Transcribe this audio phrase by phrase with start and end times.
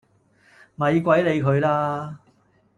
[0.77, 2.17] 咪鬼理佢啦